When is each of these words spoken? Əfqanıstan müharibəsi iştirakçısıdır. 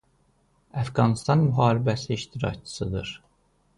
Əfqanıstan 0.83 1.43
müharibəsi 1.49 2.13
iştirakçısıdır. 2.19 3.13